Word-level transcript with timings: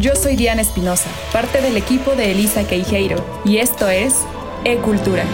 Yo 0.00 0.16
soy 0.16 0.34
Diana 0.34 0.62
Espinosa, 0.62 1.10
parte 1.30 1.60
del 1.60 1.76
equipo 1.76 2.12
de 2.12 2.32
Elisa 2.32 2.66
Queijeiro, 2.66 3.22
y 3.44 3.58
esto 3.58 3.86
es 3.90 4.24
E-Cultura. 4.64 5.24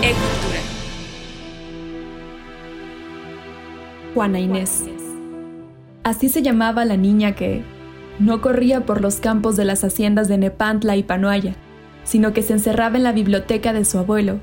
Juana 4.13 4.41
Inés. 4.41 4.83
Así 6.03 6.29
se 6.29 6.43
llamaba 6.43 6.85
la 6.85 6.97
niña 6.97 7.37
que 7.37 7.63
no 8.19 8.41
corría 8.41 8.85
por 8.85 9.03
los 9.03 9.21
campos 9.21 9.55
de 9.55 9.65
las 9.65 9.85
haciendas 9.85 10.27
de 10.27 10.37
Nepantla 10.37 10.97
y 10.97 11.05
Panoaya, 11.05 11.55
sino 12.03 12.33
que 12.33 12.43
se 12.43 12.55
encerraba 12.55 12.97
en 12.97 13.05
la 13.05 13.13
biblioteca 13.13 13.73
de 13.73 13.85
su 13.85 13.99
abuelo, 13.99 14.41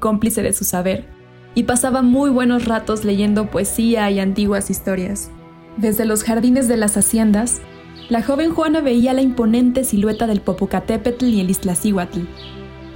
cómplice 0.00 0.42
de 0.42 0.52
su 0.52 0.64
saber, 0.64 1.06
y 1.54 1.62
pasaba 1.62 2.02
muy 2.02 2.28
buenos 2.28 2.66
ratos 2.66 3.06
leyendo 3.06 3.50
poesía 3.50 4.10
y 4.10 4.20
antiguas 4.20 4.68
historias. 4.68 5.30
Desde 5.78 6.04
los 6.04 6.24
jardines 6.24 6.68
de 6.68 6.76
las 6.76 6.98
haciendas, 6.98 7.62
la 8.08 8.22
joven 8.22 8.52
Juana 8.52 8.80
veía 8.80 9.12
la 9.12 9.22
imponente 9.22 9.84
silueta 9.84 10.26
del 10.26 10.40
Popocatépetl 10.40 11.24
y 11.26 11.40
el 11.40 11.50
Iztaccíhuatl. 11.50 12.20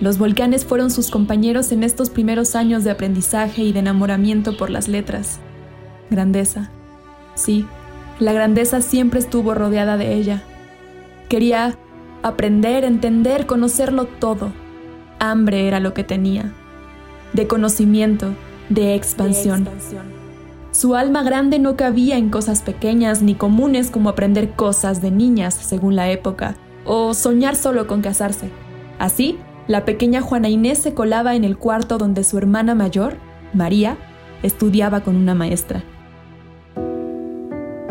Los 0.00 0.18
volcanes 0.18 0.64
fueron 0.64 0.90
sus 0.90 1.10
compañeros 1.10 1.72
en 1.72 1.82
estos 1.82 2.10
primeros 2.10 2.54
años 2.54 2.84
de 2.84 2.90
aprendizaje 2.90 3.62
y 3.62 3.72
de 3.72 3.78
enamoramiento 3.78 4.56
por 4.56 4.68
las 4.68 4.88
letras. 4.88 5.40
Grandeza. 6.10 6.70
Sí, 7.34 7.66
la 8.18 8.32
grandeza 8.32 8.82
siempre 8.82 9.20
estuvo 9.20 9.54
rodeada 9.54 9.96
de 9.96 10.14
ella. 10.14 10.42
Quería 11.28 11.78
aprender, 12.22 12.84
entender, 12.84 13.46
conocerlo 13.46 14.04
todo. 14.04 14.52
Hambre 15.18 15.66
era 15.66 15.80
lo 15.80 15.94
que 15.94 16.04
tenía. 16.04 16.52
De 17.32 17.46
conocimiento, 17.46 18.34
de 18.68 18.94
expansión. 18.94 19.64
de 19.64 19.70
expansión. 19.70 20.15
Su 20.76 20.94
alma 20.94 21.22
grande 21.22 21.58
no 21.58 21.74
cabía 21.74 22.18
en 22.18 22.28
cosas 22.28 22.60
pequeñas 22.60 23.22
ni 23.22 23.34
comunes 23.34 23.90
como 23.90 24.10
aprender 24.10 24.50
cosas 24.50 25.00
de 25.00 25.10
niñas 25.10 25.54
según 25.54 25.96
la 25.96 26.10
época, 26.10 26.54
o 26.84 27.14
soñar 27.14 27.56
solo 27.56 27.86
con 27.86 28.02
casarse. 28.02 28.50
Así, 28.98 29.38
la 29.68 29.86
pequeña 29.86 30.20
Juana 30.20 30.50
Inés 30.50 30.76
se 30.76 30.92
colaba 30.92 31.34
en 31.34 31.44
el 31.44 31.56
cuarto 31.56 31.96
donde 31.96 32.24
su 32.24 32.36
hermana 32.36 32.74
mayor, 32.74 33.16
María, 33.54 33.96
estudiaba 34.42 35.00
con 35.00 35.16
una 35.16 35.34
maestra. 35.34 35.82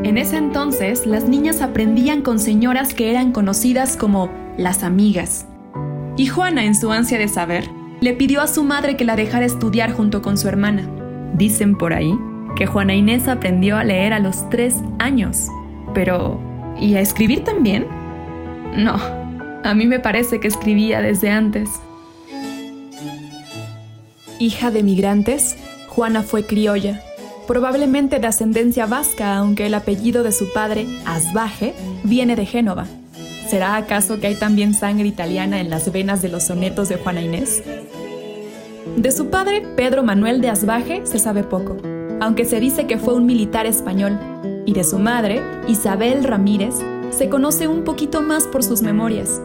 En 0.04 0.20
ese 0.20 0.38
entonces, 0.38 1.08
las 1.08 1.28
niñas 1.28 1.64
aprendían 1.64 2.22
con 2.22 2.38
señoras 2.38 2.94
que 2.94 3.10
eran 3.10 3.32
conocidas 3.32 3.98
como 3.98 4.30
las 4.60 4.84
amigas. 4.84 5.48
Y 6.18 6.28
Juana, 6.28 6.66
en 6.66 6.76
su 6.76 6.92
ansia 6.92 7.18
de 7.18 7.30
saber, 7.30 7.68
le 8.00 8.14
pidió 8.14 8.42
a 8.42 8.48
su 8.48 8.64
madre 8.64 8.96
que 8.96 9.06
la 9.06 9.16
dejara 9.16 9.48
estudiar 9.48 9.92
junto 9.92 10.22
con 10.22 10.38
su 10.38 10.48
hermana. 10.48 10.88
Dicen 11.34 11.80
por 11.80 11.92
ahí 11.92 12.16
que 12.56 12.66
Juana 12.66 12.96
Inés 12.96 13.28
aprendió 13.28 13.78
a 13.78 13.84
leer 13.84 14.14
a 14.14 14.20
los 14.20 14.50
tres 14.50 14.76
años. 14.98 15.48
Pero, 15.94 16.40
¿y 16.80 16.96
a 16.96 17.02
escribir 17.02 17.44
también? 17.44 17.86
No, 18.76 18.96
a 19.64 19.74
mí 19.74 19.86
me 19.86 20.00
parece 20.00 20.40
que 20.40 20.48
escribía 20.48 21.02
desde 21.02 21.30
antes. 21.30 21.70
Hija 24.40 24.72
de 24.72 24.84
migrantes, 24.84 25.58
Juana 25.88 26.24
fue 26.24 26.46
criolla, 26.46 27.02
probablemente 27.48 28.20
de 28.20 28.28
ascendencia 28.28 28.86
vasca, 28.86 29.38
aunque 29.38 29.68
el 29.68 29.74
apellido 29.74 30.24
de 30.24 30.32
su 30.32 30.52
padre, 30.52 30.86
Asbaje, 31.06 31.74
viene 32.04 32.36
de 32.36 32.46
Génova. 32.46 32.86
¿Será 33.48 33.76
acaso 33.78 34.20
que 34.20 34.28
hay 34.28 34.36
también 34.36 34.74
sangre 34.74 35.08
italiana 35.08 35.62
en 35.62 35.70
las 35.70 35.92
venas 35.92 36.22
de 36.22 36.30
los 36.30 36.44
sonetos 36.44 36.90
de 36.90 36.98
Juana 36.98 37.22
Inés? 37.22 37.64
De 38.98 39.12
su 39.12 39.30
padre, 39.30 39.62
Pedro 39.76 40.04
Manuel 40.04 40.42
de 40.42 40.50
Asbaje, 40.50 41.06
se 41.06 41.20
sabe 41.20 41.44
poco 41.44 41.78
aunque 42.20 42.46
se 42.46 42.60
dice 42.60 42.88
que 42.88 42.98
fue 42.98 43.14
un 43.14 43.26
militar 43.26 43.66
español, 43.66 44.18
y 44.66 44.74
de 44.74 44.84
su 44.84 45.00
madre, 45.00 45.42
Isabel 45.68 46.24
Ramírez, 46.24 46.76
se 47.12 47.30
conoce 47.30 47.68
un 47.68 47.84
poquito 47.84 48.22
más 48.22 48.46
por 48.46 48.64
sus 48.64 48.82
memorias. 48.82 49.42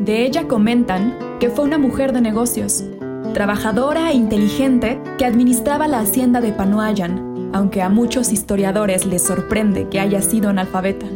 De 0.00 0.24
ella 0.24 0.48
comentan 0.48 1.16
que 1.40 1.50
fue 1.50 1.64
una 1.64 1.78
mujer 1.78 2.12
de 2.12 2.20
negocios, 2.20 2.84
trabajadora 3.32 4.10
e 4.10 4.14
inteligente 4.14 5.00
que 5.18 5.24
administraba 5.24 5.88
la 5.88 6.00
hacienda 6.00 6.40
de 6.40 6.52
Panoayan, 6.52 7.50
aunque 7.52 7.82
a 7.82 7.88
muchos 7.88 8.32
historiadores 8.32 9.06
les 9.06 9.22
sorprende 9.22 9.88
que 9.88 10.00
haya 10.00 10.20
sido 10.20 10.50
analfabeta. 10.50 11.06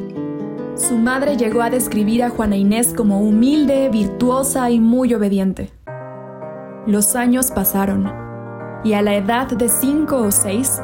Su 0.76 0.96
madre 0.96 1.36
llegó 1.36 1.62
a 1.62 1.70
describir 1.70 2.22
a 2.22 2.30
Juana 2.30 2.56
Inés 2.56 2.94
como 2.96 3.20
humilde, 3.20 3.88
virtuosa 3.88 4.70
y 4.70 4.78
muy 4.78 5.12
obediente. 5.12 5.70
Los 6.86 7.16
años 7.16 7.50
pasaron, 7.50 8.10
y 8.84 8.92
a 8.92 9.02
la 9.02 9.16
edad 9.16 9.48
de 9.48 9.68
cinco 9.68 10.18
o 10.18 10.30
seis, 10.30 10.80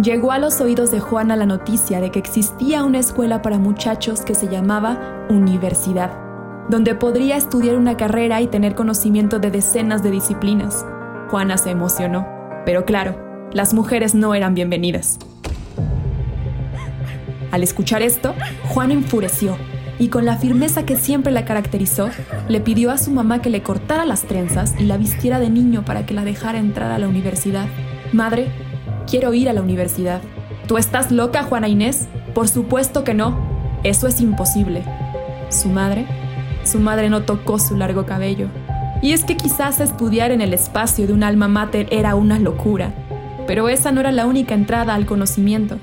Llegó 0.00 0.32
a 0.32 0.38
los 0.38 0.60
oídos 0.62 0.90
de 0.90 1.00
Juana 1.00 1.36
la 1.36 1.44
noticia 1.44 2.00
de 2.00 2.10
que 2.10 2.18
existía 2.18 2.82
una 2.82 2.98
escuela 2.98 3.42
para 3.42 3.58
muchachos 3.58 4.22
que 4.22 4.34
se 4.34 4.48
llamaba 4.48 5.26
Universidad, 5.28 6.10
donde 6.70 6.94
podría 6.94 7.36
estudiar 7.36 7.76
una 7.76 7.98
carrera 7.98 8.40
y 8.40 8.46
tener 8.46 8.74
conocimiento 8.74 9.38
de 9.38 9.50
decenas 9.50 10.02
de 10.02 10.10
disciplinas. 10.10 10.86
Juana 11.28 11.58
se 11.58 11.70
emocionó, 11.70 12.26
pero 12.64 12.86
claro, 12.86 13.16
las 13.52 13.74
mujeres 13.74 14.14
no 14.14 14.34
eran 14.34 14.54
bienvenidas. 14.54 15.18
Al 17.50 17.62
escuchar 17.62 18.00
esto, 18.00 18.34
Juana 18.70 18.94
enfureció 18.94 19.58
y 19.98 20.08
con 20.08 20.24
la 20.24 20.38
firmeza 20.38 20.86
que 20.86 20.96
siempre 20.96 21.32
la 21.32 21.44
caracterizó, 21.44 22.08
le 22.48 22.60
pidió 22.60 22.90
a 22.90 22.98
su 22.98 23.10
mamá 23.10 23.42
que 23.42 23.50
le 23.50 23.62
cortara 23.62 24.06
las 24.06 24.22
trenzas 24.22 24.74
y 24.78 24.84
la 24.84 24.96
vistiera 24.96 25.38
de 25.38 25.50
niño 25.50 25.84
para 25.84 26.06
que 26.06 26.14
la 26.14 26.24
dejara 26.24 26.58
entrar 26.58 26.90
a 26.90 26.98
la 26.98 27.08
universidad. 27.08 27.66
Madre, 28.12 28.50
quiero 29.06 29.34
ir 29.34 29.48
a 29.48 29.52
la 29.52 29.62
universidad. 29.62 30.20
¿Tú 30.66 30.78
estás 30.78 31.10
loca, 31.10 31.42
Juana 31.42 31.68
Inés? 31.68 32.08
Por 32.34 32.48
supuesto 32.48 33.04
que 33.04 33.14
no. 33.14 33.36
Eso 33.82 34.06
es 34.06 34.20
imposible. 34.20 34.82
Su 35.48 35.68
madre, 35.68 36.06
su 36.64 36.78
madre 36.78 37.10
no 37.10 37.22
tocó 37.22 37.58
su 37.58 37.76
largo 37.76 38.06
cabello. 38.06 38.48
Y 39.02 39.12
es 39.12 39.24
que 39.24 39.36
quizás 39.36 39.80
estudiar 39.80 40.30
en 40.30 40.40
el 40.40 40.54
espacio 40.54 41.06
de 41.06 41.12
un 41.12 41.24
alma 41.24 41.48
mater 41.48 41.88
era 41.90 42.14
una 42.14 42.38
locura, 42.38 42.92
pero 43.48 43.68
esa 43.68 43.90
no 43.90 44.00
era 44.00 44.12
la 44.12 44.26
única 44.26 44.54
entrada 44.54 44.94
al 44.94 45.06
conocimiento. 45.06 45.78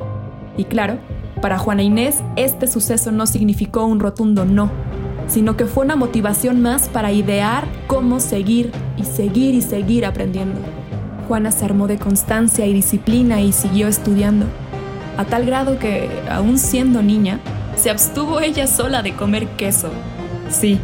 Y 0.55 0.63
claro, 0.63 0.97
para 1.41 1.57
Juana 1.57 1.83
Inés 1.83 2.23
este 2.37 2.67
suceso 2.67 3.11
no 3.11 3.27
significó 3.27 3.85
un 3.85 3.99
rotundo 3.99 4.45
no, 4.45 4.71
sino 5.27 5.57
que 5.57 5.65
fue 5.65 5.83
una 5.83 5.97
motivación 5.97 6.61
más 6.61 6.87
para 6.87 7.11
idear 7.11 7.65
cómo 7.87 8.21
seguir 8.21 8.71
y 8.97 9.03
seguir 9.03 9.53
y 9.53 9.61
seguir 9.61 10.05
aprendiendo. 10.05 10.78
Juana 11.29 11.51
se 11.51 11.63
armó 11.63 11.85
de 11.85 11.99
constancia 11.99 12.65
y 12.65 12.73
disciplina 12.73 13.39
y 13.39 13.51
siguió 13.51 13.87
estudiando, 13.87 14.47
a 15.15 15.25
tal 15.25 15.45
grado 15.45 15.77
que, 15.77 16.09
aún 16.27 16.57
siendo 16.57 17.03
niña, 17.03 17.39
se 17.75 17.91
abstuvo 17.91 18.39
ella 18.39 18.65
sola 18.65 19.03
de 19.03 19.15
comer 19.15 19.47
queso. 19.49 19.91
Sí, 20.49 20.79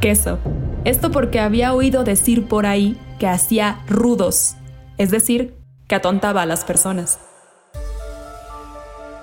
queso. 0.00 0.38
Esto 0.86 1.10
porque 1.10 1.40
había 1.40 1.74
oído 1.74 2.04
decir 2.04 2.48
por 2.48 2.64
ahí 2.64 2.98
que 3.18 3.26
hacía 3.28 3.80
rudos, 3.86 4.54
es 4.96 5.10
decir, 5.10 5.58
que 5.88 5.96
atontaba 5.96 6.40
a 6.40 6.46
las 6.46 6.64
personas. 6.64 7.18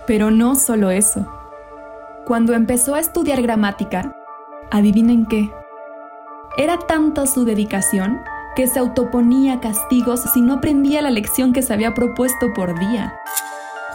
Pero 0.05 0.29
no 0.29 0.53
solo 0.53 0.91
eso. 0.91 1.27
Cuando 2.27 2.53
empezó 2.53 2.93
a 2.93 2.99
estudiar 2.99 3.41
gramática, 3.41 4.15
adivinen 4.69 5.25
qué. 5.25 5.49
Era 6.57 6.77
tanta 6.77 7.25
su 7.25 7.43
dedicación 7.43 8.19
que 8.55 8.67
se 8.67 8.79
autoponía 8.79 9.59
castigos 9.59 10.21
si 10.33 10.41
no 10.41 10.55
aprendía 10.55 11.01
la 11.01 11.09
lección 11.09 11.53
que 11.53 11.61
se 11.61 11.73
había 11.73 11.93
propuesto 11.93 12.53
por 12.53 12.77
día. 12.79 13.19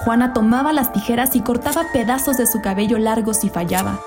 Juana 0.05 0.33
tomaba 0.33 0.73
las 0.73 0.93
tijeras 0.93 1.35
y 1.37 1.41
cortaba 1.41 1.87
pedazos 1.93 2.37
de 2.37 2.47
su 2.47 2.61
cabello 2.61 2.99
largo 2.99 3.33
si 3.35 3.49
fallaba, 3.49 4.01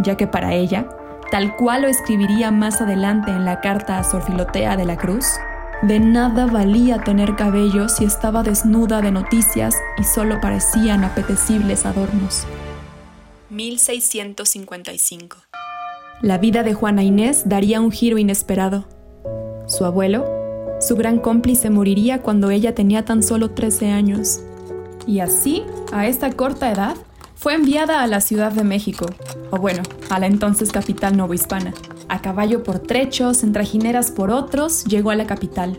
ya 0.00 0.16
que 0.16 0.26
para 0.26 0.54
ella, 0.54 0.88
tal 1.30 1.56
cual 1.56 1.82
lo 1.82 1.88
escribiría 1.88 2.50
más 2.50 2.80
adelante 2.80 3.30
en 3.30 3.44
la 3.44 3.60
carta 3.60 3.98
a 3.98 4.04
Sor 4.04 4.22
Filotea 4.22 4.76
de 4.76 4.84
la 4.84 4.96
Cruz, 4.96 5.26
de 5.82 6.00
nada 6.00 6.46
valía 6.46 7.04
tener 7.04 7.36
cabello 7.36 7.88
si 7.88 8.04
estaba 8.04 8.42
desnuda 8.42 9.02
de 9.02 9.12
noticias 9.12 9.74
y 9.98 10.04
solo 10.04 10.40
parecían 10.40 11.04
apetecibles 11.04 11.84
adornos. 11.84 12.46
1655 13.50 15.36
La 16.22 16.38
vida 16.38 16.62
de 16.62 16.74
Juana 16.74 17.02
Inés 17.02 17.48
daría 17.48 17.80
un 17.80 17.92
giro 17.92 18.18
inesperado. 18.18 18.95
Su 19.66 19.84
abuelo, 19.84 20.24
su 20.80 20.94
gran 20.94 21.18
cómplice, 21.18 21.70
moriría 21.70 22.22
cuando 22.22 22.50
ella 22.50 22.74
tenía 22.74 23.04
tan 23.04 23.22
solo 23.24 23.50
13 23.50 23.90
años. 23.90 24.40
Y 25.08 25.18
así, 25.18 25.64
a 25.92 26.06
esta 26.06 26.30
corta 26.30 26.70
edad, 26.70 26.96
fue 27.34 27.54
enviada 27.54 28.02
a 28.02 28.06
la 28.06 28.20
Ciudad 28.20 28.52
de 28.52 28.62
México, 28.62 29.06
o 29.50 29.58
bueno, 29.58 29.82
a 30.08 30.20
la 30.20 30.26
entonces 30.26 30.70
capital 30.70 31.16
novohispana. 31.16 31.74
A 32.08 32.22
caballo 32.22 32.62
por 32.62 32.78
trechos, 32.78 33.42
en 33.42 33.52
trajineras 33.52 34.12
por 34.12 34.30
otros, 34.30 34.84
llegó 34.84 35.10
a 35.10 35.16
la 35.16 35.26
capital. 35.26 35.76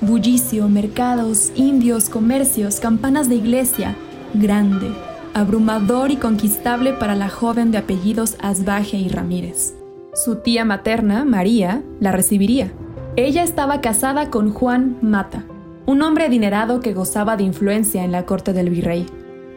Bullicio, 0.00 0.68
mercados, 0.68 1.52
indios, 1.54 2.08
comercios, 2.08 2.80
campanas 2.80 3.28
de 3.28 3.36
iglesia, 3.36 3.94
grande, 4.34 4.90
abrumador 5.32 6.10
y 6.10 6.16
conquistable 6.16 6.92
para 6.92 7.14
la 7.14 7.28
joven 7.28 7.70
de 7.70 7.78
apellidos 7.78 8.34
Asbaje 8.40 8.96
y 8.96 9.08
Ramírez. 9.08 9.74
Su 10.12 10.36
tía 10.36 10.64
materna, 10.64 11.24
María, 11.24 11.82
la 12.00 12.10
recibiría 12.10 12.72
ella 13.16 13.42
estaba 13.42 13.82
casada 13.82 14.30
con 14.30 14.52
Juan 14.52 14.96
Mata, 15.02 15.44
un 15.84 16.00
hombre 16.00 16.24
adinerado 16.24 16.80
que 16.80 16.94
gozaba 16.94 17.36
de 17.36 17.42
influencia 17.44 18.04
en 18.04 18.12
la 18.12 18.24
corte 18.24 18.54
del 18.54 18.70
virrey. 18.70 19.06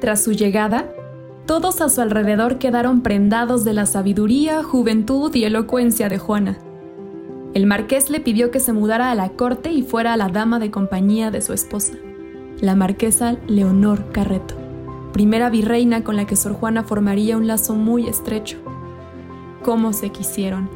Tras 0.02 0.24
su 0.24 0.34
llegada, 0.34 0.90
Todos 1.46 1.80
a 1.80 1.90
su 1.90 2.02
alrededor 2.02 2.58
quedaron 2.58 3.02
prendados 3.02 3.64
de 3.64 3.74
la 3.74 3.86
sabiduría, 3.86 4.64
juventud 4.64 5.34
y 5.36 5.44
elocuencia 5.44 6.10
de 6.10 6.18
Juana. 6.18 6.58
El 7.54 7.68
marqués 7.68 8.10
le 8.10 8.20
pidió 8.20 8.50
que 8.50 8.60
se 8.60 8.74
mudara 8.74 9.12
a 9.12 9.16
la 9.16 9.30
corte 9.30 9.72
y 9.72 9.84
fuera 9.84 10.18
la 10.18 10.30
dama 10.30 10.58
de 10.58 10.72
compañía 10.72 11.30
de 11.30 11.42
su 11.42 11.54
esposa, 11.54 11.94
la 12.62 12.76
marquesa 12.76 13.38
Leonor 13.48 14.12
Carreto, 14.12 14.56
primera 15.14 15.52
virreina 15.52 16.04
con 16.04 16.16
la 16.16 16.26
que 16.26 16.36
Sor 16.36 16.54
Juana 16.54 16.84
formaría 16.84 17.38
un 17.38 17.46
lazo 17.46 17.76
muy 17.76 18.08
estrecho. 18.08 18.58
Cómo 19.64 19.94
se 19.94 20.10
quisieron. 20.10 20.68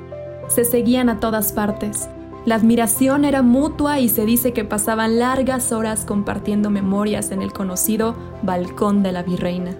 Se 0.49 0.65
seguían 0.65 1.09
a 1.09 1.19
todas 1.19 1.51
partes. 1.51 2.09
La 2.49 2.55
admiración 2.55 3.25
era 3.25 3.43
mutua 3.43 3.99
y 3.99 4.09
se 4.09 4.25
dice 4.25 4.53
que 4.53 4.65
pasaban 4.65 5.19
largas 5.19 5.71
horas 5.71 6.03
compartiendo 6.03 6.71
memorias 6.71 7.29
en 7.29 7.43
el 7.43 7.53
conocido 7.53 8.15
balcón 8.41 9.03
de 9.03 9.11
la 9.11 9.21
virreina. 9.21 9.75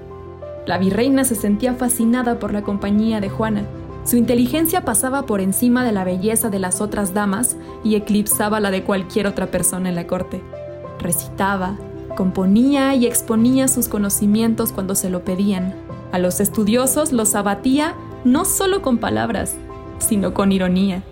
La 0.68 0.78
virreina 0.78 1.24
se 1.24 1.34
sentía 1.34 1.74
fascinada 1.74 2.38
por 2.38 2.54
la 2.54 2.62
compañía 2.62 3.22
de 3.22 3.30
Juana 3.30 3.64
su 4.06 4.18
inteligencia 4.18 4.86
pasaba 4.86 5.26
por 5.26 5.42
encima 5.42 5.84
de 5.84 5.92
la 5.92 6.04
belleza 6.04 6.52
de 6.52 6.60
las 6.60 6.80
otras 6.80 7.16
damas 7.16 7.58
y 7.84 7.96
eclipsaba 7.96 8.60
la 8.60 8.70
de 8.70 8.84
cualquier 8.84 9.26
otra 9.26 9.48
persona 9.48 9.90
en 9.90 9.96
la 9.96 10.06
corte. 10.06 10.40
Recitaba, 11.00 11.76
componía 12.16 12.94
y 12.94 13.08
exponía 13.08 13.68
sus 13.68 13.88
conocimientos 13.88 14.72
cuando 14.72 14.94
se 14.94 15.10
lo 15.10 15.24
pedían. 15.24 15.74
A 16.12 16.20
los 16.20 16.40
estudiosos 16.40 17.14
los 17.14 17.34
abatía 17.34 17.96
no 18.24 18.46
solo 18.46 18.84
con 18.84 19.00
palabras, 19.00 19.56
sino 19.98 20.36
con 20.36 20.52
ironía. 20.52 21.04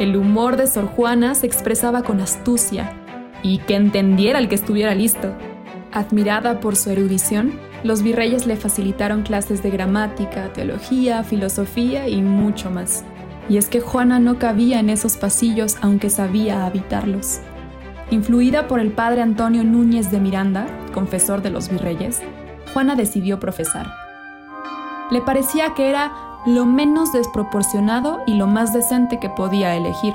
El 0.00 0.16
humor 0.16 0.56
de 0.56 0.66
Sor 0.66 0.86
Juana 0.86 1.34
se 1.34 1.46
expresaba 1.46 2.02
con 2.02 2.22
astucia 2.22 2.90
y 3.42 3.58
que 3.58 3.76
entendiera 3.76 4.38
el 4.38 4.48
que 4.48 4.54
estuviera 4.54 4.94
listo. 4.94 5.34
Admirada 5.92 6.58
por 6.60 6.74
su 6.74 6.88
erudición, 6.88 7.60
los 7.84 8.02
virreyes 8.02 8.46
le 8.46 8.56
facilitaron 8.56 9.24
clases 9.24 9.62
de 9.62 9.68
gramática, 9.68 10.54
teología, 10.54 11.22
filosofía 11.22 12.08
y 12.08 12.22
mucho 12.22 12.70
más. 12.70 13.04
Y 13.50 13.58
es 13.58 13.68
que 13.68 13.82
Juana 13.82 14.18
no 14.20 14.38
cabía 14.38 14.80
en 14.80 14.88
esos 14.88 15.18
pasillos 15.18 15.76
aunque 15.82 16.08
sabía 16.08 16.64
habitarlos. 16.64 17.40
Influida 18.10 18.68
por 18.68 18.80
el 18.80 18.92
padre 18.92 19.20
Antonio 19.20 19.64
Núñez 19.64 20.10
de 20.10 20.18
Miranda, 20.18 20.66
confesor 20.94 21.42
de 21.42 21.50
los 21.50 21.68
virreyes, 21.68 22.22
Juana 22.72 22.96
decidió 22.96 23.38
profesar. 23.38 23.92
Le 25.10 25.20
parecía 25.20 25.74
que 25.74 25.90
era 25.90 26.29
lo 26.46 26.64
menos 26.64 27.12
desproporcionado 27.12 28.20
y 28.26 28.34
lo 28.34 28.46
más 28.46 28.72
decente 28.72 29.18
que 29.18 29.28
podía 29.28 29.76
elegir, 29.76 30.14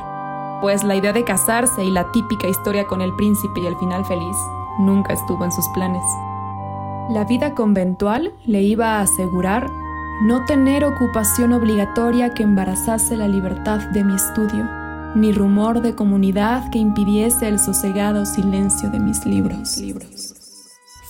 pues 0.62 0.84
la 0.84 0.96
idea 0.96 1.14
de 1.14 1.24
casarse 1.24 1.84
y 1.84 1.92
la 1.92 2.12
típica 2.12 2.48
historia 2.48 2.88
con 2.88 3.02
el 3.02 3.16
príncipe 3.16 3.62
y 3.62 3.68
el 3.68 3.76
final 3.78 4.04
feliz 4.06 4.36
nunca 4.80 5.14
estuvo 5.14 5.46
en 5.46 5.52
sus 5.52 5.68
planes. 5.70 6.04
La 7.10 7.24
vida 7.24 7.54
conventual 7.54 8.34
le 8.46 8.64
iba 8.64 8.98
a 8.98 9.02
asegurar 9.02 9.70
no 10.24 10.46
tener 10.46 10.84
ocupación 10.84 11.54
obligatoria 11.54 12.34
que 12.34 12.44
embarazase 12.44 13.18
la 13.18 13.28
libertad 13.28 13.80
de 13.92 14.04
mi 14.04 14.16
estudio, 14.16 14.68
ni 15.14 15.32
rumor 15.32 15.82
de 15.82 15.94
comunidad 15.94 16.70
que 16.72 16.80
impidiese 16.80 17.48
el 17.48 17.60
sosegado 17.60 18.26
silencio 18.26 18.90
de 18.90 19.00
mis 19.00 19.26
libros. 19.26 19.82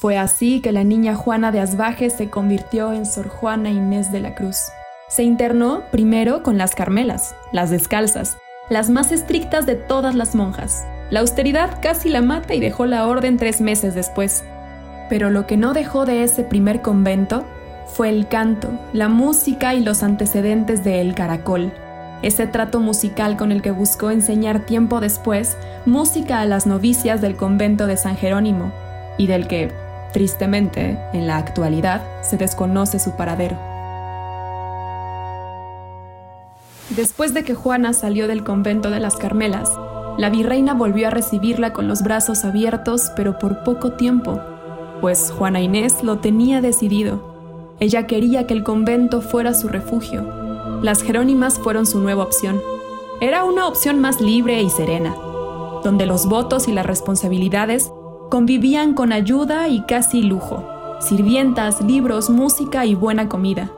Fue 0.02 0.18
así 0.18 0.60
que 0.60 0.72
la 0.72 0.84
niña 0.84 1.16
Juana 1.16 1.52
de 1.52 1.62
Asbaje 1.62 2.10
se 2.10 2.30
convirtió 2.30 2.92
en 2.92 3.06
Sor 3.06 3.30
Juana 3.30 3.70
Inés 3.70 4.12
de 4.12 4.20
la 4.20 4.36
Cruz. 4.36 4.58
Se 5.08 5.24
internó 5.24 5.84
primero 5.92 6.42
con 6.42 6.58
las 6.58 6.74
Carmelas, 6.74 7.36
las 7.52 7.70
descalzas, 7.70 8.38
las 8.70 8.90
más 8.90 9.12
estrictas 9.12 9.68
de 9.68 9.76
todas 9.76 10.16
las 10.16 10.34
monjas. 10.34 10.86
La 11.12 11.20
austeridad 11.20 11.80
casi 11.82 12.10
la 12.10 12.24
mata 12.24 12.56
y 12.56 12.60
dejó 12.60 12.88
la 12.88 13.06
orden 13.06 13.38
tres 13.38 13.62
meses 13.62 13.94
después. 13.94 14.44
Pero 15.08 15.30
lo 15.30 15.46
que 15.46 15.58
no 15.58 15.74
dejó 15.74 16.06
de 16.06 16.24
ese 16.24 16.44
primer 16.44 16.82
convento 16.82 17.46
fue 17.86 18.10
el 18.10 18.28
canto, 18.28 18.70
la 18.94 19.08
música 19.08 19.76
y 19.76 19.82
los 19.82 20.02
antecedentes 20.02 20.84
de 20.84 21.02
El 21.02 21.14
Caracol, 21.14 21.72
ese 22.24 22.48
trato 22.48 22.80
musical 22.80 23.38
con 23.38 23.52
el 23.52 23.62
que 23.62 23.70
buscó 23.70 24.10
enseñar 24.10 24.66
tiempo 24.66 25.00
después 25.00 25.56
música 25.86 26.42
a 26.42 26.46
las 26.46 26.66
novicias 26.66 27.22
del 27.22 27.36
convento 27.36 27.86
de 27.86 27.98
San 27.98 28.18
Jerónimo, 28.18 28.72
y 29.20 29.28
del 29.28 29.48
que, 29.48 29.72
tristemente, 30.12 30.98
en 31.14 31.28
la 31.28 31.38
actualidad 31.38 32.02
se 32.24 32.38
desconoce 32.38 32.98
su 32.98 33.12
paradero. 33.16 33.75
Después 36.90 37.34
de 37.34 37.44
que 37.44 37.56
Juana 37.56 37.94
salió 37.94 38.28
del 38.28 38.44
convento 38.44 38.92
de 38.92 39.00
las 39.00 39.16
Carmelas, 39.16 39.72
la 40.18 40.30
virreina 40.30 40.74
volvió 40.74 41.08
a 41.08 41.12
recibirla 41.12 41.74
con 41.74 41.88
los 41.88 42.04
brazos 42.04 42.46
abiertos, 42.46 43.12
pero 43.16 43.40
por 43.40 43.64
poco 43.64 43.94
tiempo, 43.94 44.40
pues 45.02 45.32
Juana 45.32 45.62
Inés 45.62 46.04
lo 46.04 46.20
tenía 46.20 46.62
decidido. 46.62 47.76
Ella 47.80 48.08
quería 48.08 48.48
que 48.48 48.54
el 48.54 48.64
convento 48.64 49.22
fuera 49.22 49.54
su 49.54 49.68
refugio. 49.68 50.24
Las 50.84 51.02
Jerónimas 51.02 51.60
fueron 51.60 51.86
su 51.86 52.00
nueva 52.00 52.24
opción. 52.24 52.62
Era 53.20 53.44
una 53.44 53.68
opción 53.68 54.00
más 54.00 54.22
libre 54.22 54.62
y 54.62 54.70
serena, 54.70 55.16
donde 55.84 56.06
los 56.06 56.28
votos 56.28 56.68
y 56.68 56.72
las 56.72 56.86
responsabilidades 56.86 57.92
convivían 58.30 58.94
con 58.94 59.12
ayuda 59.12 59.68
y 59.68 59.82
casi 59.82 60.22
lujo, 60.22 60.64
sirvientas, 61.00 61.82
libros, 61.82 62.30
música 62.30 62.86
y 62.86 62.94
buena 62.96 63.28
comida. 63.28 63.72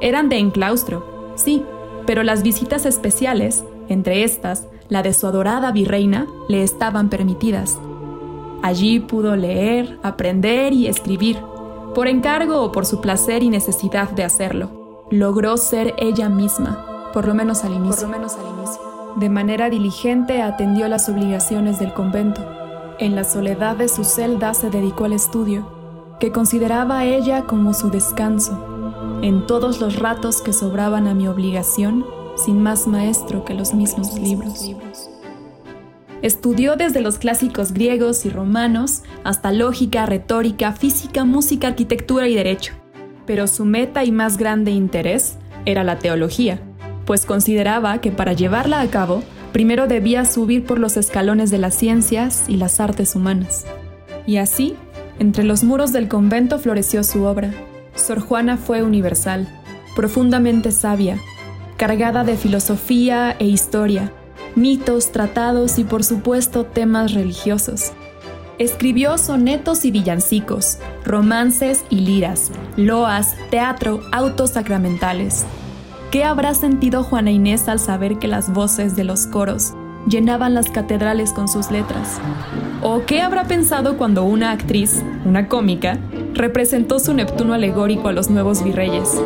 Eran 0.00 0.28
de 0.28 0.38
enclaustro, 0.38 1.32
sí, 1.34 1.64
pero 2.06 2.22
las 2.22 2.42
visitas 2.42 2.86
especiales, 2.86 3.64
entre 3.88 4.24
estas 4.24 4.66
la 4.88 5.02
de 5.02 5.14
su 5.14 5.26
adorada 5.26 5.72
virreina, 5.72 6.26
le 6.48 6.62
estaban 6.62 7.08
permitidas. 7.08 7.78
Allí 8.62 9.00
pudo 9.00 9.36
leer, 9.36 9.98
aprender 10.02 10.72
y 10.72 10.86
escribir, 10.86 11.38
por 11.94 12.08
encargo 12.08 12.62
o 12.62 12.72
por 12.72 12.86
su 12.86 13.00
placer 13.00 13.42
y 13.42 13.48
necesidad 13.48 14.10
de 14.10 14.24
hacerlo. 14.24 15.06
Logró 15.10 15.56
ser 15.56 15.94
ella 15.98 16.28
misma, 16.28 17.10
por 17.12 17.26
lo 17.26 17.34
menos 17.34 17.64
al 17.64 17.74
inicio. 17.74 18.08
De 19.16 19.28
manera 19.28 19.70
diligente 19.70 20.42
atendió 20.42 20.88
las 20.88 21.08
obligaciones 21.08 21.78
del 21.78 21.92
convento. 21.92 22.42
En 22.98 23.14
la 23.14 23.24
soledad 23.24 23.76
de 23.76 23.88
su 23.88 24.04
celda 24.04 24.54
se 24.54 24.70
dedicó 24.70 25.04
al 25.04 25.12
estudio, 25.12 25.68
que 26.18 26.32
consideraba 26.32 27.04
ella 27.04 27.42
como 27.42 27.74
su 27.74 27.90
descanso. 27.90 28.73
En 29.24 29.46
todos 29.46 29.80
los 29.80 29.98
ratos 29.98 30.42
que 30.42 30.52
sobraban 30.52 31.06
a 31.06 31.14
mi 31.14 31.28
obligación, 31.28 32.04
sin 32.36 32.62
más 32.62 32.86
maestro 32.86 33.42
que 33.46 33.54
los 33.54 33.72
mismos 33.72 34.18
libros. 34.18 34.70
Estudió 36.20 36.76
desde 36.76 37.00
los 37.00 37.16
clásicos 37.16 37.72
griegos 37.72 38.26
y 38.26 38.28
romanos 38.28 39.00
hasta 39.24 39.50
lógica, 39.50 40.04
retórica, 40.04 40.72
física, 40.72 41.24
música, 41.24 41.68
arquitectura 41.68 42.28
y 42.28 42.34
derecho. 42.34 42.74
Pero 43.24 43.46
su 43.46 43.64
meta 43.64 44.04
y 44.04 44.12
más 44.12 44.36
grande 44.36 44.72
interés 44.72 45.38
era 45.64 45.84
la 45.84 45.98
teología, 45.98 46.60
pues 47.06 47.24
consideraba 47.24 48.02
que 48.02 48.10
para 48.10 48.34
llevarla 48.34 48.82
a 48.82 48.90
cabo, 48.90 49.22
primero 49.54 49.86
debía 49.86 50.26
subir 50.26 50.66
por 50.66 50.78
los 50.78 50.98
escalones 50.98 51.50
de 51.50 51.56
las 51.56 51.74
ciencias 51.74 52.44
y 52.46 52.58
las 52.58 52.78
artes 52.78 53.14
humanas. 53.14 53.64
Y 54.26 54.36
así, 54.36 54.76
entre 55.18 55.44
los 55.44 55.64
muros 55.64 55.92
del 55.92 56.08
convento 56.08 56.58
floreció 56.58 57.02
su 57.02 57.22
obra. 57.22 57.54
Sor 57.94 58.20
Juana 58.20 58.56
fue 58.56 58.82
universal, 58.82 59.48
profundamente 59.94 60.72
sabia, 60.72 61.18
cargada 61.76 62.24
de 62.24 62.36
filosofía 62.36 63.36
e 63.38 63.46
historia, 63.46 64.12
mitos, 64.56 65.12
tratados 65.12 65.78
y 65.78 65.84
por 65.84 66.04
supuesto 66.04 66.64
temas 66.64 67.12
religiosos. 67.12 67.92
Escribió 68.58 69.18
sonetos 69.18 69.84
y 69.84 69.90
villancicos, 69.90 70.78
romances 71.04 71.84
y 71.90 72.00
liras, 72.00 72.52
loas, 72.76 73.34
teatro, 73.50 74.00
autos 74.12 74.50
sacramentales. 74.50 75.44
¿Qué 76.12 76.22
habrá 76.22 76.54
sentido 76.54 77.02
Juana 77.02 77.32
Inés 77.32 77.68
al 77.68 77.80
saber 77.80 78.18
que 78.18 78.28
las 78.28 78.52
voces 78.52 78.94
de 78.94 79.02
los 79.02 79.26
coros 79.26 79.74
llenaban 80.06 80.54
las 80.54 80.70
catedrales 80.70 81.32
con 81.32 81.48
sus 81.48 81.72
letras? 81.72 82.20
¿O 82.82 83.04
qué 83.06 83.22
habrá 83.22 83.44
pensado 83.44 83.96
cuando 83.96 84.22
una 84.22 84.52
actriz, 84.52 85.02
una 85.24 85.48
cómica, 85.48 85.98
representó 86.34 86.98
su 86.98 87.14
Neptuno 87.14 87.54
alegórico 87.54 88.08
a 88.08 88.12
los 88.12 88.30
nuevos 88.30 88.62
virreyes? 88.62 89.20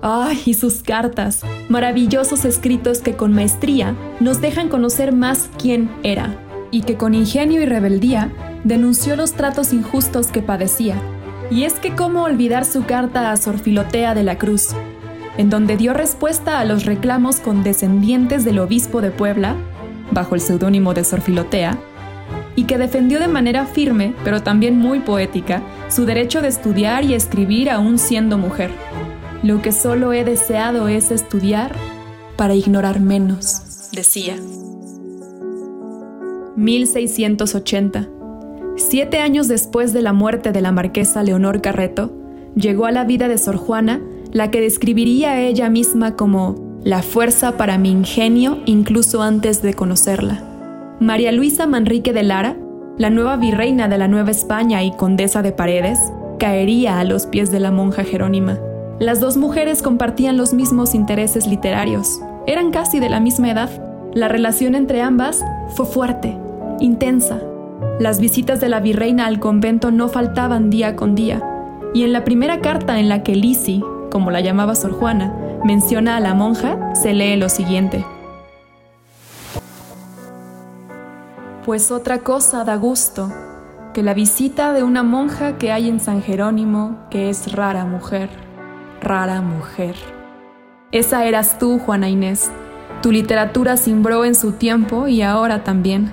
¡Ay! 0.00 0.40
y 0.46 0.54
sus 0.54 0.82
cartas, 0.82 1.42
maravillosos 1.68 2.44
escritos 2.44 2.98
que 2.98 3.14
con 3.14 3.32
maestría 3.32 3.94
nos 4.20 4.40
dejan 4.40 4.68
conocer 4.68 5.12
más 5.12 5.50
quién 5.58 5.90
era, 6.02 6.36
y 6.70 6.82
que 6.82 6.96
con 6.96 7.14
ingenio 7.14 7.62
y 7.62 7.66
rebeldía 7.66 8.32
denunció 8.64 9.16
los 9.16 9.32
tratos 9.32 9.72
injustos 9.72 10.28
que 10.28 10.42
padecía. 10.42 10.96
Y 11.50 11.64
es 11.64 11.74
que 11.74 11.94
cómo 11.94 12.22
olvidar 12.22 12.64
su 12.64 12.84
carta 12.84 13.32
a 13.32 13.36
Sor 13.36 13.58
Filotea 13.58 14.14
de 14.14 14.22
la 14.22 14.38
Cruz, 14.38 14.68
en 15.36 15.50
donde 15.50 15.76
dio 15.76 15.94
respuesta 15.94 16.60
a 16.60 16.64
los 16.64 16.84
reclamos 16.84 17.40
condescendientes 17.40 18.44
del 18.44 18.58
obispo 18.58 19.00
de 19.00 19.10
Puebla, 19.10 19.56
bajo 20.10 20.34
el 20.34 20.40
seudónimo 20.40 20.94
de 20.94 21.04
Sor 21.04 21.20
Filotea, 21.20 21.78
y 22.54 22.64
que 22.64 22.76
defendió 22.76 23.20
de 23.20 23.28
manera 23.28 23.66
firme, 23.66 24.14
pero 24.24 24.42
también 24.42 24.78
muy 24.78 25.00
poética, 25.00 25.62
su 25.88 26.04
derecho 26.04 26.42
de 26.42 26.48
estudiar 26.48 27.04
y 27.04 27.14
escribir 27.14 27.70
aún 27.70 27.98
siendo 27.98 28.38
mujer. 28.38 28.70
Lo 29.42 29.62
que 29.62 29.72
solo 29.72 30.12
he 30.12 30.24
deseado 30.24 30.88
es 30.88 31.10
estudiar 31.10 31.74
para 32.36 32.54
ignorar 32.54 33.00
menos, 33.00 33.90
decía. 33.92 34.36
1680. 36.56 38.08
Siete 38.76 39.18
años 39.18 39.48
después 39.48 39.92
de 39.92 40.02
la 40.02 40.12
muerte 40.12 40.52
de 40.52 40.60
la 40.60 40.72
marquesa 40.72 41.22
Leonor 41.22 41.60
Carreto, 41.60 42.12
llegó 42.54 42.86
a 42.86 42.92
la 42.92 43.04
vida 43.04 43.28
de 43.28 43.38
Sor 43.38 43.56
Juana 43.56 44.00
la 44.32 44.50
que 44.50 44.60
describiría 44.60 45.40
ella 45.40 45.70
misma 45.70 46.16
como 46.16 46.80
la 46.84 47.02
fuerza 47.02 47.56
para 47.56 47.78
mi 47.78 47.90
ingenio 47.90 48.58
incluso 48.66 49.22
antes 49.22 49.62
de 49.62 49.74
conocerla. 49.74 50.44
María 51.00 51.32
Luisa 51.32 51.66
Manrique 51.66 52.12
de 52.12 52.22
Lara, 52.22 52.56
la 52.98 53.10
nueva 53.10 53.36
virreina 53.36 53.86
de 53.86 53.96
la 53.96 54.08
Nueva 54.08 54.32
España 54.32 54.82
y 54.82 54.90
condesa 54.90 55.40
de 55.40 55.52
Paredes, 55.52 56.00
caería 56.38 56.98
a 56.98 57.04
los 57.04 57.26
pies 57.26 57.52
de 57.52 57.60
la 57.60 57.70
monja 57.70 58.02
Jerónima. 58.02 58.58
Las 58.98 59.20
dos 59.20 59.36
mujeres 59.36 59.82
compartían 59.82 60.36
los 60.36 60.52
mismos 60.52 60.96
intereses 60.96 61.46
literarios, 61.46 62.20
eran 62.48 62.72
casi 62.72 62.98
de 62.98 63.08
la 63.08 63.20
misma 63.20 63.50
edad. 63.50 63.70
La 64.14 64.26
relación 64.26 64.74
entre 64.74 65.00
ambas 65.00 65.44
fue 65.76 65.86
fuerte, 65.86 66.36
intensa. 66.80 67.38
Las 68.00 68.18
visitas 68.18 68.60
de 68.60 68.68
la 68.68 68.80
virreina 68.80 69.26
al 69.26 69.38
convento 69.38 69.92
no 69.92 70.08
faltaban 70.08 70.68
día 70.68 70.96
con 70.96 71.14
día, 71.14 71.40
y 71.94 72.02
en 72.02 72.12
la 72.12 72.24
primera 72.24 72.60
carta 72.60 72.98
en 72.98 73.08
la 73.08 73.22
que 73.22 73.36
Lisi, 73.36 73.80
como 74.10 74.32
la 74.32 74.40
llamaba 74.40 74.74
Sor 74.74 74.92
Juana, 74.92 75.32
menciona 75.64 76.16
a 76.16 76.20
la 76.20 76.34
monja, 76.34 76.94
se 76.94 77.14
lee 77.14 77.36
lo 77.36 77.48
siguiente. 77.48 78.04
Pues 81.68 81.90
otra 81.90 82.20
cosa 82.20 82.64
da 82.64 82.76
gusto, 82.76 83.30
que 83.92 84.02
la 84.02 84.14
visita 84.14 84.72
de 84.72 84.82
una 84.82 85.02
monja 85.02 85.58
que 85.58 85.70
hay 85.70 85.90
en 85.90 86.00
San 86.00 86.22
Jerónimo, 86.22 86.96
que 87.10 87.28
es 87.28 87.52
rara 87.52 87.84
mujer, 87.84 88.30
rara 89.02 89.42
mujer. 89.42 89.94
Esa 90.92 91.26
eras 91.26 91.58
tú, 91.58 91.78
Juana 91.78 92.08
Inés. 92.08 92.50
Tu 93.02 93.12
literatura 93.12 93.76
cimbró 93.76 94.24
en 94.24 94.34
su 94.34 94.52
tiempo 94.52 95.08
y 95.08 95.20
ahora 95.20 95.62
también. 95.62 96.10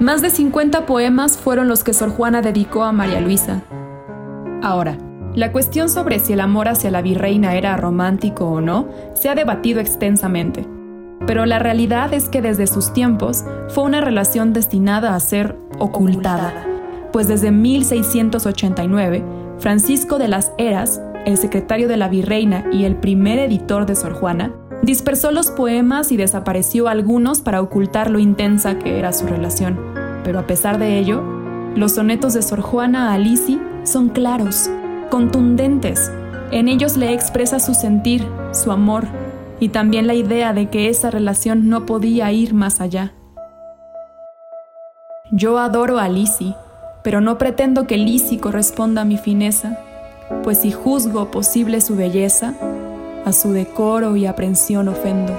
Más 0.00 0.20
de 0.20 0.30
50 0.30 0.84
poemas 0.84 1.38
fueron 1.38 1.68
los 1.68 1.84
que 1.84 1.94
Sor 1.94 2.10
Juana 2.10 2.42
dedicó 2.42 2.82
a 2.82 2.90
María 2.90 3.20
Luisa. 3.20 3.62
Ahora, 4.64 4.98
la 5.32 5.52
cuestión 5.52 5.90
sobre 5.90 6.18
si 6.18 6.32
el 6.32 6.40
amor 6.40 6.66
hacia 6.66 6.90
la 6.90 7.02
virreina 7.02 7.54
era 7.54 7.76
romántico 7.76 8.46
o 8.46 8.60
no 8.60 8.88
se 9.14 9.28
ha 9.28 9.36
debatido 9.36 9.78
extensamente, 9.78 10.66
pero 11.28 11.44
la 11.44 11.58
realidad 11.58 12.14
es 12.14 12.30
que 12.30 12.40
desde 12.40 12.66
sus 12.66 12.94
tiempos 12.94 13.44
fue 13.68 13.84
una 13.84 14.00
relación 14.00 14.54
destinada 14.54 15.14
a 15.14 15.20
ser 15.20 15.56
ocultada, 15.78 16.54
pues 17.12 17.28
desde 17.28 17.50
1689 17.50 19.22
Francisco 19.58 20.18
de 20.18 20.28
las 20.28 20.52
Heras, 20.56 21.02
el 21.26 21.36
secretario 21.36 21.86
de 21.86 21.98
la 21.98 22.08
virreina 22.08 22.64
y 22.72 22.84
el 22.84 22.96
primer 22.96 23.38
editor 23.40 23.84
de 23.84 23.94
Sor 23.94 24.14
Juana, 24.14 24.54
dispersó 24.82 25.30
los 25.30 25.50
poemas 25.50 26.12
y 26.12 26.16
desapareció 26.16 26.88
algunos 26.88 27.42
para 27.42 27.60
ocultar 27.60 28.10
lo 28.10 28.20
intensa 28.20 28.78
que 28.78 28.98
era 28.98 29.12
su 29.12 29.26
relación. 29.26 29.78
Pero 30.24 30.38
a 30.38 30.46
pesar 30.46 30.78
de 30.78 30.96
ello, 30.96 31.22
los 31.76 31.92
sonetos 31.92 32.32
de 32.32 32.40
Sor 32.40 32.62
Juana 32.62 33.12
a 33.12 33.18
Lisi 33.18 33.60
son 33.84 34.08
claros, 34.08 34.70
contundentes. 35.10 36.10
En 36.52 36.68
ellos 36.68 36.96
le 36.96 37.12
expresa 37.12 37.60
su 37.60 37.74
sentir, 37.74 38.26
su 38.52 38.72
amor 38.72 39.06
y 39.60 39.70
también 39.70 40.06
la 40.06 40.14
idea 40.14 40.52
de 40.52 40.70
que 40.70 40.88
esa 40.88 41.10
relación 41.10 41.68
no 41.68 41.86
podía 41.86 42.30
ir 42.32 42.54
más 42.54 42.80
allá. 42.80 43.12
Yo 45.30 45.58
adoro 45.58 45.98
a 45.98 46.08
Lisi, 46.08 46.54
pero 47.02 47.20
no 47.20 47.38
pretendo 47.38 47.86
que 47.86 47.96
Lisi 47.96 48.38
corresponda 48.38 49.02
a 49.02 49.04
mi 49.04 49.18
fineza, 49.18 49.78
pues 50.42 50.58
si 50.58 50.72
juzgo 50.72 51.30
posible 51.30 51.80
su 51.80 51.96
belleza, 51.96 52.54
a 53.24 53.32
su 53.32 53.52
decoro 53.52 54.16
y 54.16 54.26
aprensión 54.26 54.88
ofendo. 54.88 55.34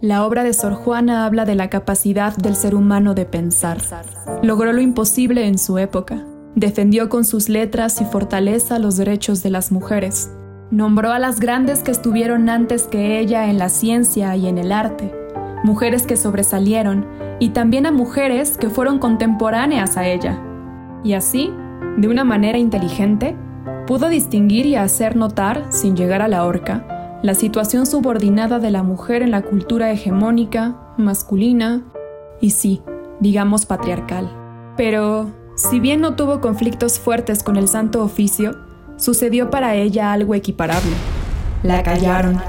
La 0.00 0.26
obra 0.26 0.44
de 0.44 0.52
Sor 0.52 0.74
Juana 0.74 1.24
habla 1.24 1.46
de 1.46 1.54
la 1.54 1.70
capacidad 1.70 2.36
del 2.36 2.56
ser 2.56 2.74
humano 2.74 3.14
de 3.14 3.24
pensar. 3.24 3.78
Logró 4.42 4.72
lo 4.74 4.82
imposible 4.82 5.46
en 5.46 5.58
su 5.58 5.78
época. 5.78 6.24
Defendió 6.56 7.08
con 7.08 7.24
sus 7.24 7.48
letras 7.48 8.00
y 8.00 8.04
fortaleza 8.04 8.78
los 8.78 8.96
derechos 8.96 9.42
de 9.42 9.50
las 9.50 9.72
mujeres. 9.72 10.30
Nombró 10.70 11.10
a 11.10 11.18
las 11.18 11.40
grandes 11.40 11.80
que 11.80 11.90
estuvieron 11.90 12.48
antes 12.48 12.84
que 12.84 13.18
ella 13.18 13.50
en 13.50 13.58
la 13.58 13.68
ciencia 13.68 14.36
y 14.36 14.46
en 14.46 14.58
el 14.58 14.70
arte, 14.70 15.12
mujeres 15.64 16.04
que 16.04 16.16
sobresalieron, 16.16 17.06
y 17.40 17.50
también 17.50 17.86
a 17.86 17.90
mujeres 17.90 18.56
que 18.56 18.70
fueron 18.70 18.98
contemporáneas 18.98 19.96
a 19.96 20.06
ella. 20.06 20.40
Y 21.02 21.14
así, 21.14 21.52
de 21.96 22.08
una 22.08 22.24
manera 22.24 22.58
inteligente, 22.58 23.36
pudo 23.86 24.08
distinguir 24.08 24.66
y 24.66 24.76
hacer 24.76 25.16
notar, 25.16 25.64
sin 25.70 25.96
llegar 25.96 26.22
a 26.22 26.28
la 26.28 26.44
horca, 26.44 27.20
la 27.22 27.34
situación 27.34 27.86
subordinada 27.86 28.58
de 28.58 28.70
la 28.70 28.82
mujer 28.82 29.22
en 29.22 29.30
la 29.30 29.42
cultura 29.42 29.90
hegemónica, 29.90 30.76
masculina 30.96 31.82
y 32.40 32.50
sí, 32.50 32.82
digamos 33.18 33.66
patriarcal. 33.66 34.30
Pero, 34.76 35.30
si 35.56 35.80
bien 35.80 36.00
no 36.00 36.14
tuvo 36.16 36.40
conflictos 36.40 36.98
fuertes 36.98 37.42
con 37.42 37.56
el 37.56 37.68
santo 37.68 38.02
oficio, 38.02 38.56
sucedió 38.96 39.50
para 39.50 39.74
ella 39.74 40.12
algo 40.12 40.34
equiparable. 40.34 40.92
La 41.62 41.82
callaron. 41.82 42.40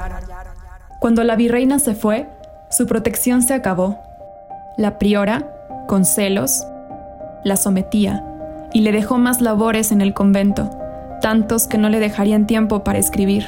Cuando 1.00 1.24
la 1.24 1.36
virreina 1.36 1.78
se 1.78 1.94
fue, 1.94 2.28
su 2.70 2.86
protección 2.86 3.42
se 3.42 3.54
acabó. 3.54 3.98
La 4.76 4.98
priora, 4.98 5.52
con 5.86 6.04
celos, 6.04 6.64
la 7.44 7.56
sometía 7.56 8.24
y 8.72 8.80
le 8.80 8.92
dejó 8.92 9.18
más 9.18 9.40
labores 9.40 9.92
en 9.92 10.00
el 10.00 10.12
convento, 10.12 10.70
tantos 11.22 11.66
que 11.66 11.78
no 11.78 11.88
le 11.88 12.00
dejarían 12.00 12.46
tiempo 12.46 12.82
para 12.84 12.98
escribir. 12.98 13.46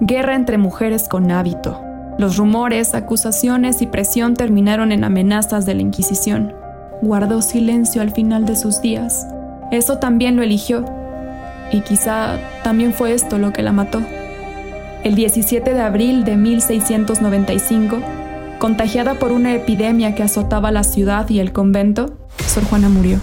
Guerra 0.00 0.34
entre 0.34 0.58
mujeres 0.58 1.08
con 1.08 1.30
hábito. 1.30 1.80
Los 2.18 2.36
rumores, 2.36 2.94
acusaciones 2.94 3.80
y 3.80 3.86
presión 3.86 4.34
terminaron 4.34 4.90
en 4.90 5.04
amenazas 5.04 5.64
de 5.66 5.74
la 5.74 5.82
Inquisición. 5.82 6.52
Guardó 7.02 7.42
silencio 7.42 8.02
al 8.02 8.10
final 8.10 8.46
de 8.46 8.56
sus 8.56 8.80
días. 8.80 9.26
Eso 9.70 9.98
también 9.98 10.36
lo 10.36 10.42
eligió. 10.42 10.84
Y 11.72 11.82
quizá 11.82 12.38
también 12.64 12.92
fue 12.92 13.12
esto 13.12 13.38
lo 13.38 13.52
que 13.52 13.62
la 13.62 13.72
mató. 13.72 14.00
El 15.04 15.14
17 15.14 15.74
de 15.74 15.80
abril 15.80 16.24
de 16.24 16.36
1695, 16.36 17.98
contagiada 18.58 19.14
por 19.14 19.32
una 19.32 19.54
epidemia 19.54 20.14
que 20.14 20.22
azotaba 20.22 20.72
la 20.72 20.82
ciudad 20.82 21.28
y 21.28 21.38
el 21.38 21.52
convento, 21.52 22.16
Sor 22.46 22.64
Juana 22.64 22.88
murió. 22.88 23.18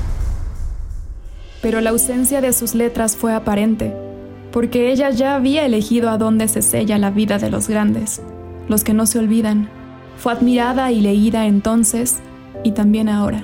Pero 1.62 1.82
la 1.82 1.90
ausencia 1.90 2.42
de 2.42 2.54
sus 2.54 2.76
letras 2.76 3.16
fue 3.16 3.34
aparente 3.34 3.94
porque 4.56 4.90
ella 4.90 5.10
ya 5.10 5.36
había 5.36 5.66
elegido 5.66 6.10
a 6.10 6.18
dónde 6.18 6.48
se 6.48 6.62
sella 6.62 6.98
la 6.98 7.12
vida 7.12 7.40
de 7.40 7.50
los 7.50 7.68
grandes, 7.68 8.22
los 8.70 8.86
que 8.86 8.94
no 8.94 9.06
se 9.06 9.20
olvidan. 9.20 9.68
Fue 10.16 10.32
admirada 10.32 10.94
y 10.94 11.02
leída 11.02 11.46
entonces 11.46 12.20
y 12.64 12.72
también 12.72 13.10
ahora. 13.10 13.44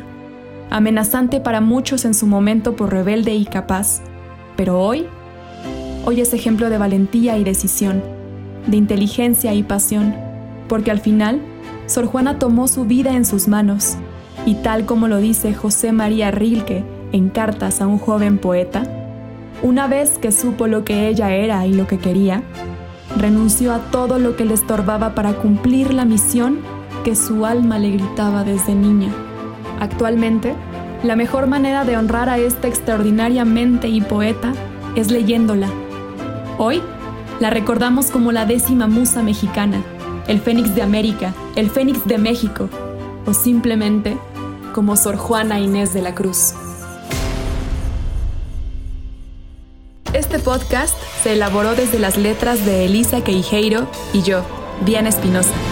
Amenazante 0.72 1.42
para 1.42 1.60
muchos 1.60 2.06
en 2.06 2.14
su 2.14 2.26
momento 2.26 2.78
por 2.78 2.94
rebelde 2.94 3.36
y 3.36 3.44
capaz, 3.44 4.00
pero 4.56 4.80
hoy, 4.80 5.06
hoy 6.06 6.22
es 6.22 6.34
ejemplo 6.34 6.70
de 6.70 6.78
valentía 6.78 7.38
y 7.38 7.44
decisión, 7.44 8.02
de 8.68 8.78
inteligencia 8.78 9.54
y 9.54 9.64
pasión, 9.64 10.16
porque 10.70 10.90
al 10.90 11.02
final, 11.02 11.42
Sor 11.88 12.06
Juana 12.06 12.40
tomó 12.40 12.70
su 12.70 12.86
vida 12.86 13.12
en 13.18 13.26
sus 13.26 13.50
manos, 13.50 13.98
y 14.46 14.56
tal 14.56 14.86
como 14.86 15.10
lo 15.10 15.18
dice 15.18 15.54
José 15.54 15.92
María 15.92 16.32
Rilke 16.32 16.86
en 17.12 17.28
Cartas 17.28 17.82
a 17.82 17.88
un 17.88 17.98
joven 17.98 18.38
poeta, 18.38 18.84
una 19.64 19.88
vez 19.88 20.18
que 20.20 20.32
supo 20.32 20.68
lo 20.68 20.86
que 20.86 21.10
ella 21.10 21.36
era 21.36 21.68
y 21.68 21.74
lo 21.74 21.86
que 21.86 21.98
quería, 21.98 22.44
renunció 23.18 23.74
a 23.74 23.80
todo 23.92 24.20
lo 24.20 24.38
que 24.38 24.46
le 24.46 24.54
estorbaba 24.54 25.16
para 25.16 25.34
cumplir 25.34 25.94
la 25.94 26.06
misión 26.06 26.60
que 27.04 27.18
su 27.18 27.46
alma 27.46 27.78
le 27.78 27.92
gritaba 27.92 28.46
desde 28.46 28.74
niña. 28.74 29.10
Actualmente, 29.82 30.54
la 31.02 31.16
mejor 31.16 31.48
manera 31.48 31.86
de 31.86 31.98
honrar 31.98 32.30
a 32.30 32.38
esta 32.38 32.68
extraordinaria 32.68 33.46
mente 33.46 33.88
y 33.88 34.00
poeta 34.00 34.54
es 34.96 35.10
leyéndola. 35.10 35.70
Hoy 36.60 36.84
la 37.40 37.50
recordamos 37.50 38.12
como 38.12 38.32
la 38.32 38.46
décima 38.46 38.86
musa 38.86 39.24
mexicana, 39.24 39.82
el 40.28 40.40
Fénix 40.40 40.76
de 40.76 40.84
América, 40.84 41.34
el 41.56 41.72
Fénix 41.72 42.06
de 42.06 42.20
México, 42.20 42.70
o 43.26 43.34
simplemente 43.34 44.16
como 44.72 44.96
Sor 44.96 45.18
Juana 45.18 45.60
Inés 45.60 45.96
de 45.96 46.04
la 46.04 46.14
Cruz. 46.14 46.54
Este 50.14 50.38
podcast 50.38 50.96
se 51.24 51.34
elaboró 51.34 51.74
desde 51.74 51.98
las 51.98 52.20
letras 52.20 52.68
de 52.68 52.86
Elisa 52.86 53.24
Queijeiro 53.24 53.88
y 54.14 54.22
yo, 54.22 54.44
Diana 54.86 55.10
Espinosa. 55.10 55.71